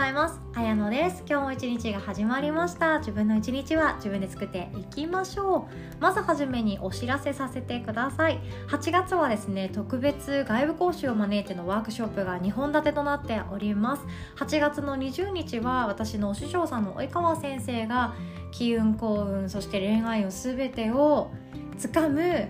[0.00, 0.40] ざいます。
[0.54, 1.22] あやのです。
[1.28, 3.00] 今日も一日が始まりました。
[3.00, 6.00] 自分の一日は自分で作っていきましょう。
[6.00, 8.40] まずはじめにお知らせさせてください。
[8.68, 14.02] 8月はですね特別外部講師を招いてのワークショップが2本立てとなっております。
[14.42, 18.14] 8月の20日は私のお師匠さんの及川先生が
[18.52, 21.30] 機運幸運そして恋愛運すべてを
[21.76, 22.48] つかむ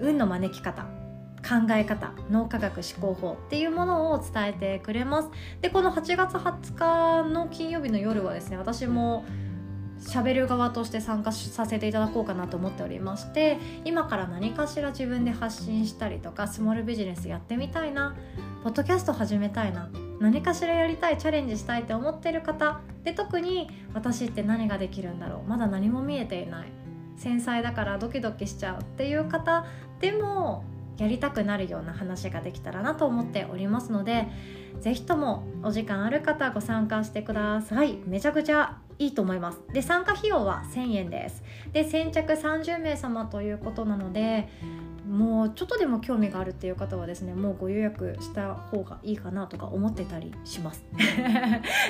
[0.00, 0.99] 運の招き方。
[1.42, 5.30] 考え方脳科学思考法っていうものを伝えてくれます。
[5.60, 9.24] でこの8月20日の金曜日の夜はですね私も
[10.00, 18.16] 喋る側として参加させていただこうかなと思っておりまして今から何かしら自分で発信したりとかスモールビジネスやってみたいな
[18.64, 26.72] ポッドキャスト始めたいな何かしらやりたいチャレンジしたいって思ってる方で特に私って何ができるんだろうまだ何も見えていない
[27.16, 29.66] 繊細だからドキドキしちゃうっていう方
[30.00, 30.64] でも
[31.00, 34.28] やりたくなるような話ができたらなと思っておりますので
[34.80, 37.98] 是非ともお時間ある方ご参加してください。
[38.06, 39.60] めちゃくちゃいいと思います。
[39.72, 41.42] で参加費用は1000円です。
[41.72, 44.48] で先着30名様ということなので
[45.10, 50.84] もうちょっとでも興味があるっていう方はですねもうご予約した方がいいかなとか思ってたりします。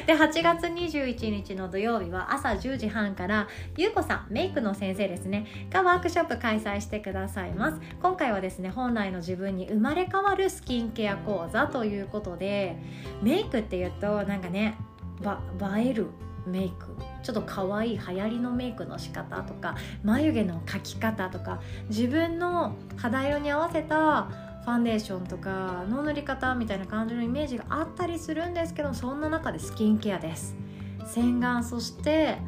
[0.07, 7.81] で8月21日の土曜日は朝10時半からゆうこさんメイクの先生ですねがワークショップ開催してくださいます。
[8.01, 12.79] 今回はですね本来の自分に生まれ変わるスキンケア講座ということで
[13.23, 14.79] メイクっていうとなんかね
[15.23, 15.43] ば
[15.79, 16.07] 映える
[16.47, 16.87] メイク
[17.23, 24.29] ちょっと可愛い流行りのメイクの仕方とか眉毛の描き方とか自分の肌色に合わせた
[24.65, 30.55] ファンデーションとかの塗り方みたいな感じのイメージがあったりするんですけどそんな中でスキンケアです。
[31.07, 32.39] 洗顔そして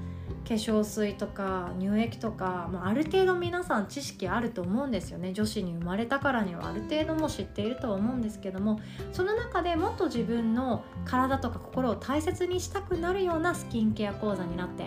[0.47, 5.33] 化粧水とか乳液とか、まあ、ある程度皆さん知識あると思うんですよね。
[5.33, 6.69] 女子に生まれたからには。
[6.69, 8.81] ある程度も知っているとは思うんですけども。
[9.13, 14.87] その中でもっと自分の体とか心を大切にしたくなるようなスキンケア講座になって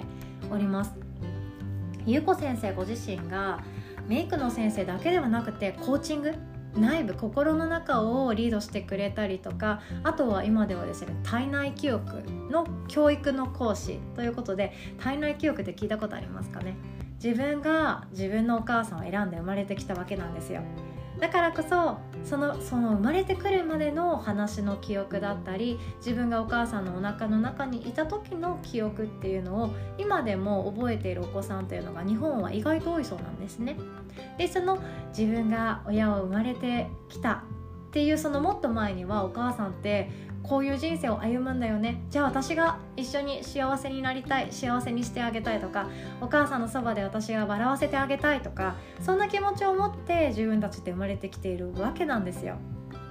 [0.52, 0.94] おります。
[2.06, 3.64] ゆうこ先生ご自身が
[4.08, 6.34] メイクの先生だけではなくてコーチング
[6.78, 16.76] 内部心の中をリードしてくれたりとかあとは今ではですね体内記憶の教育の講師ということで体内記憶って聞いたことありますかね？
[17.24, 20.62] 自分が自分のお母さんを選んで生まれてきたわけなんですよ。
[21.20, 33.78] だからこそそのその生まれてくるまでの話の記憶だったり自分がお母さんのお腹の中にいた時の記憶っていうのを今でも覚えているお子さんというのが日本は意外と多いそうなんですね。
[34.38, 34.80] でその
[35.18, 37.44] 自分が親を生まれてきた
[37.88, 40.10] っていうそのもっと前にはお母さんって
[40.48, 45.90] こういう人生を歩むんだよねじゃあ私が一緒に幸せになりたい幸せにしてあげたいとか
[46.22, 52.58] お母さんのそばで私が笑わせてあげたいとかそんな気持ちを持って自分たちって生まれてきているわけなんですよ。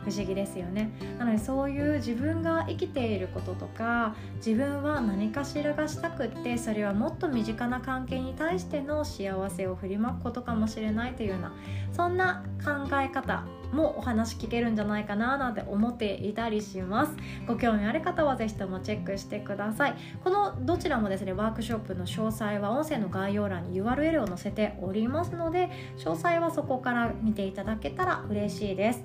[0.05, 0.91] 不思議ですよね。
[1.19, 11.53] なのでそういう自分が生きていることとか自分は何かしらがしたくってそれはもっと身近な関係に対しての幸せを振りまくことかもしれないというような
[11.93, 17.13] そんな考え方もお話聞けるんじゃないかななんて思っていたりします。
[17.47, 19.95] ご興味ある方は是非ともチェックしてください。
[20.23, 29.05] このどちらもですねワークショップの詳細は音声の概要欄に URL を載せておりますので詳細はそこから見ていただけたら嬉しいです。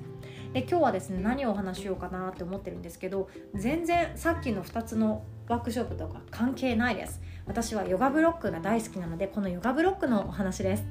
[0.53, 7.21] で今日はですね何をお話しようかなって思ってるんですけど全然さっきの2つのワークショップとか関係ないです。
[7.47, 10.85] 私はヨガブロックが大好きなのでこのヨガブロックのお話です。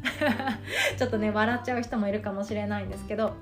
[0.99, 3.35] ちょっとね笑っちゃう人もいるかもしれないんですけど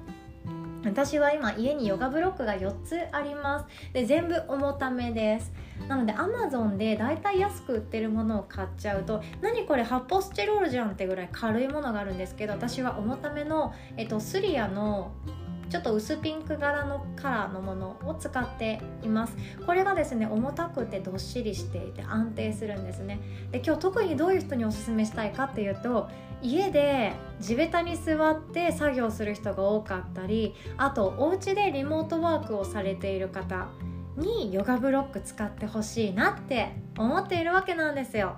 [0.84, 3.92] 私は今家にヨガブロックが4つあります。
[3.92, 5.52] で全部重ためです。
[5.88, 15.12] なので Amazon でだいたい安く売ってるものを買っちゃうと何これ発泡スチロールじゃんってぐらい軽いものがあるんですけど私は重ための、えっと、スリアの
[15.68, 19.36] ちょっと薄ピンク柄のカラーのものを使っています。
[19.66, 23.20] これがですね重たくてどっしりしていて安定するんですね。
[23.50, 26.08] で今日特にどういう人におすすめしたいかっていうと
[26.42, 33.68] 家で地べたに座って作業する人が多かったりあとお家でリモートワークをされている方
[34.16, 38.36] にヨガブロック使ってほしいなって思っているわけなんですよ。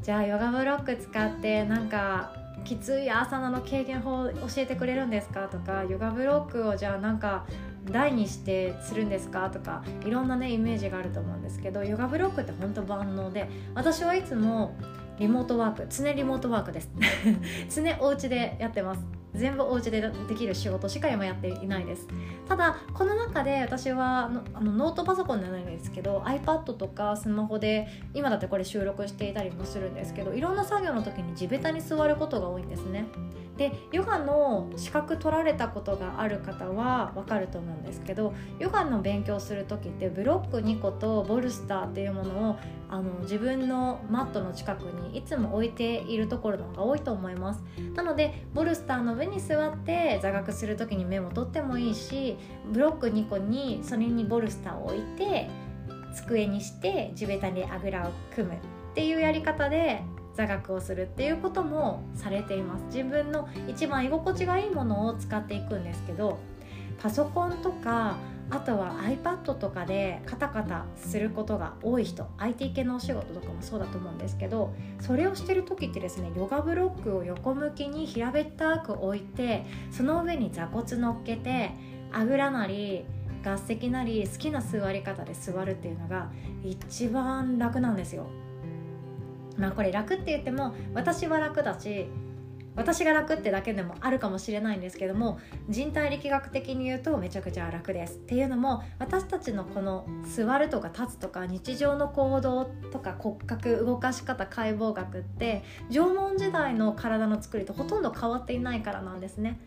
[0.00, 5.48] じゃあヨガブロック使ってなんかきついアーサナの軽減法教えてくれるんですか？
[5.48, 7.44] とかヨガブロックをじゃあなんか
[7.84, 9.50] 台にしてするんですか？
[9.50, 14.74] とかいろんなねイメージがあると思うんですけどヨガブロックって本当万能で私はいつも
[15.18, 16.90] リモートワーク常リモートワークです。
[17.68, 19.21] 常お家でやってます。
[19.34, 22.06] 全部お家でできる仕事しか今やっていないです。
[22.48, 33.06] ただこの中で私はあのノートパソコンじゃないんですけど iPad とかスマホで今だってこれ収録していたりもするんですけどいろんな作業の時に地べたに座ることが多いんですね。
[33.56, 42.56] でヨガの資格取られたことがある方は分かると思うんですけどヨガの勉強する時ってブロック2個とボルスターっていうものを
[42.92, 47.64] あの自分のマットの近くにいつも置いているところの方が多いと思います。
[47.94, 52.36] なのでボルスターの上に座って座学する時にメモ取ってもいいし
[52.70, 55.48] ブロック2個にそれにボルスターを置いて
[56.14, 58.58] 机にして地べたにあぐらを組むっ
[58.94, 60.02] ていうやり方で
[60.34, 62.84] 座学をするっていうこともされています。
[62.94, 66.38] 自分の一番居心地がいいものを使っていくんですけど
[67.02, 68.18] パソコンとか
[68.52, 81.70] あとは iPad とかでカタカタすることが多い人 IT 系のお仕事とかもそうだと思うんですけどそれをしてる時ってですねヨガブロックを横向きに平べったく置いてその上に座骨乗っけて
[82.12, 83.06] あぐらなり
[83.42, 86.30] 合席なり好きな座り方で座るっていうのが
[86.62, 88.26] 一番楽なんですよ。
[89.56, 92.06] まあこれ楽って言っても私は楽だし
[92.74, 95.38] 私が楽ってだけでもあるかもしれないんですけども
[95.68, 98.16] 人体力学的に言うとめちゃくちゃ楽です。
[98.16, 109.60] っていうのも私たちのこの座るとか立つとか日常の行動とか骨格動かし方解剖学って縄文時代の体の作りとほとんど変わっていないからなんですね。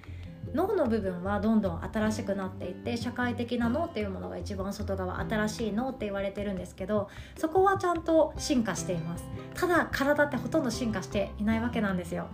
[0.53, 9.25] 脳の部分はどんどん新しくなっていって社会的な脳っていうものが一番外側新しい脳って言われてるんですけどそこはちゃんと進化しています。
[9.53, 12.27] ただ体ってほとんど進化していないわけなんですよ。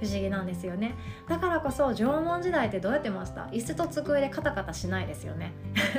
[0.00, 0.94] 不思議なんですよね。
[1.28, 3.46] だからこそ縄文時代ってどうやってました？
[3.46, 5.52] 椅子と机でカタカタしないですよね。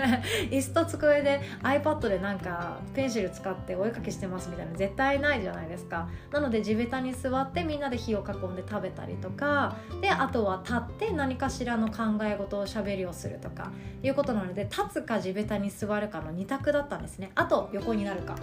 [0.51, 6.09] 椅子と机で iPad でなんかペンシル使ってお絵かきしてますみたいな絶対ないじゃないですか。
[6.31, 13.71] なので地べたに座ってみんなで火を囲んで食べたりとかであとは立って何かしらの考え事をしゃべりをするとか
[14.03, 17.31] いうことなので立つか地べたに座るかの2択だったんですね。
[17.35, 18.35] あと横になるか。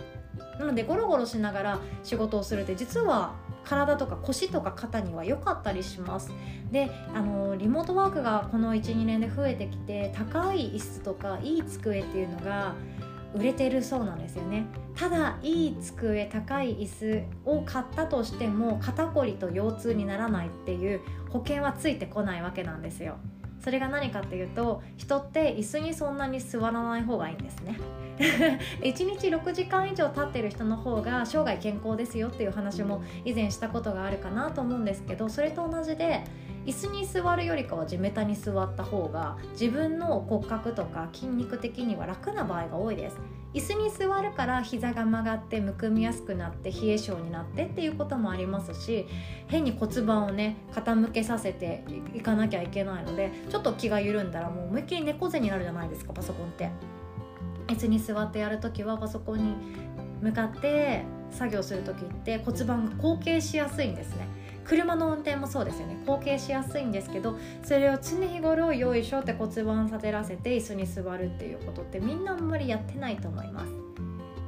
[0.59, 3.35] なのでゴロゴロしながら仕事をするって実は
[3.65, 6.31] 体とか腰とか肩には良かったりします。
[6.71, 12.75] であのリモートワークがこの12年で増えてきて高い椅子とかいい机っていうのが
[13.35, 14.67] 売れてるそうなんですよね。
[14.95, 21.01] ただいい机高い椅子を買ったとしても肩こりと腰痛にならないっていう
[21.31, 23.17] 保険はついてこないわけなんですよ。
[23.65, 27.81] それが何かっていうと人って椅子にそんなに座らない方がいいんですね。
[28.83, 36.23] 1日6時間以上立ってる人の方が生涯健康ですよっていう話も以前したことがあるかなと思うんですけどそれと同じで
[36.67, 43.19] 椅子に座るよりかは地べたに座った方が自分の骨格とか筋肉的には楽な場合が多いです
[43.55, 49.07] 椅子に座るから膝が曲がってむくみやすくなって冷え性になってっていうこともありますし
[49.47, 51.85] 変に骨盤をね傾けさせて
[52.15, 56.71] いかなきゃいけないのでちょっと気が緩んだらもう思いっきり猫背になるじゃないですかパソコンって。
[57.69, 59.55] 椅子に座ってやるときはパソコンに
[60.21, 64.29] 向かって作業する時って骨盤が後傾しやすいんですね
[64.65, 65.97] 車の運転もそうですよね。
[66.07, 73.73] 後傾しやすいんですけどそれを常日頃よいしょって骨盤立てらせて椅子に座るっていうことってみんなあんまりやってないと思います。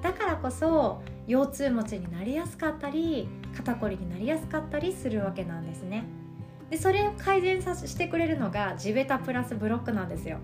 [0.03, 6.05] だからこそ腰痛持ちになりやすかったり肩こりになりやすかったりするわけなんですね。
[6.71, 10.39] でそれを改善させてくれるのが地べたプラスブロックなんですよ。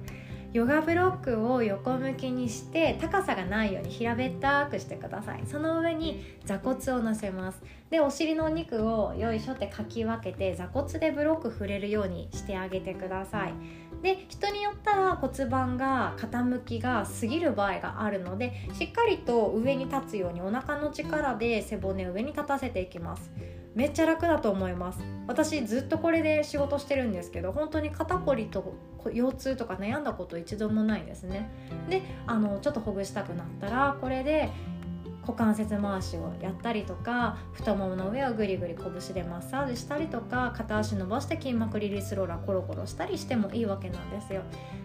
[0.52, 5.42] ヨガブロックを横向きにして高さがないように平べったくしてください。
[5.46, 7.62] その上に座骨を乗せます。
[7.88, 13.54] でお尻のお肉をよいしょってかき分けて座骨でブロック触れるようにしてあげてください。
[14.02, 23.30] で人によったら骨盤が傾きが過ぎる場合があるのでしっかりと上に立つようにお腹の力で背骨を上に立たせていきます。
[23.74, 25.00] めっちゃ楽だと思います。
[25.26, 28.74] 私ずっとこれで仕事してるんですけど本当に肩こりと
[29.04, 31.50] 腰痛とか悩んだこと一度もないですね。
[31.88, 34.50] であのちょっとほぐしたくなったらこれで
[35.22, 44.42] 股関節回しをやったりとか太ももの上をぐりぐり拳でマッサージしたりとか片足伸ばして筋膜リリースローラーコロコロしたりしてもいいわけなんですよ。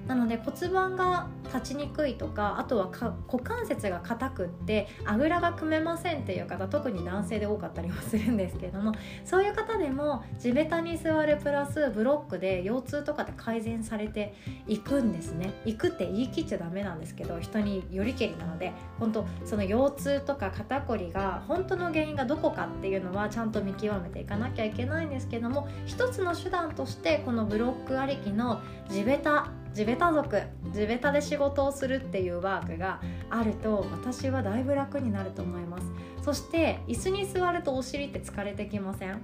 [0.08, 8.94] なので骨盤が立ちにくいとかあとは股関節が硬くってあぐらが組めませんっていう方特に男性で多かったりもするんですけれども
[9.26, 14.34] そういう方でも地べたに座るプラスブロックで腰痛とかで改善されて
[14.66, 15.54] いくんですね。
[15.66, 30.42] いくって言い切っちゃダメなんですけど人によりけりなので本当その腰痛とか肩こりが本当の原因がどこかっていうのはちゃんと見極めていかなきゃいけないんですけども一つの手段としてこのブロックありきの地べた地べた族
[30.74, 35.92] 地べたで仕事をするっていうワークがあると私はだいぶ楽になると思います。
[36.24, 39.22] そして椅子に座るとお尻って疲れてきません？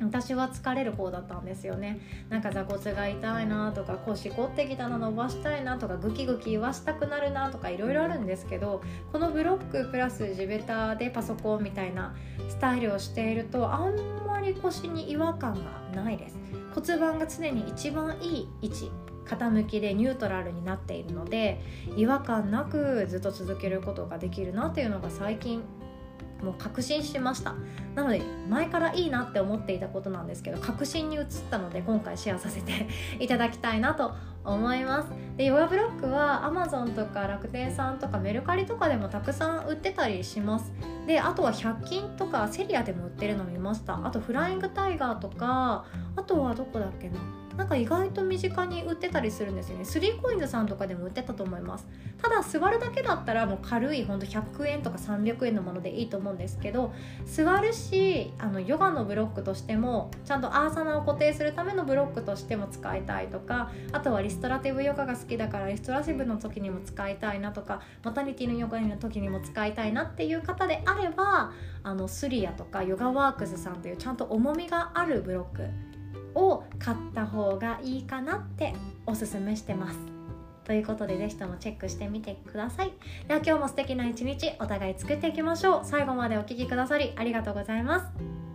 [0.00, 2.00] 私は疲れる方だったんですよね。
[2.28, 12.14] なんか座骨が痛いなとか腰凝ってきたの伸ばしたいなとかグキグキ言わしたくなるなとかいろいろあるんですけどこのブロックプラス地べたでパソコンみたいな
[12.48, 13.94] スタイルをしているとあん
[14.26, 15.54] まり腰に違和感
[15.94, 16.38] がないです。
[16.74, 18.90] 骨盤が常に一番いい位置
[19.26, 21.60] 傾きでニュートラルになっているので
[21.96, 25.62] 違和感なくずっと続けることができるなっていうのが最近
[26.42, 27.54] もう確信しました。
[27.94, 34.12] なので前からいいなって思っていたことなんですけど確信に移ったので今回シェアさせて いただきたいなと
[34.44, 35.08] 思います。
[35.36, 40.72] でヨガブロックは Amazon とか楽天さんとかメルカリとかでもたくさん売ってたりします。
[41.06, 44.06] であとは100均とかセリアでも売ってるの見ました。
[44.06, 45.84] あとフライングタイガーとか
[46.16, 47.18] あとはどこだっけな。
[47.60, 49.84] なんか意外と身近に売ってたりするんですよね。
[49.84, 51.86] 3COINS さんとかでも売ってたと思います。
[52.16, 56.92] ただ座るだけだったらもう軽いほんと100円とか300円のものでいいと思うんですけど
[57.24, 71.52] 座るしあのヨガのブロックとしてもちゃんとアーサナを固定するためのブロックとしても使いたいとかあとはリストラティブヨガが好きだからリストラティブの時にも使いたいなとかマタニティのヨガの時にも使いたいなっていう方であれば
[71.82, 75.68] あのスリアとかヨガワークスさんというちゃんと重みがあるブロック
[76.34, 78.74] を買った方がいいかなって
[79.06, 79.98] おすすめしてます。
[80.64, 82.92] ということで是非ともチェックしてみてください。
[83.26, 85.80] では今日も素敵な一日お互い作っていきましょう。
[85.84, 88.49] 最後までお聴きくださりありがとうございます。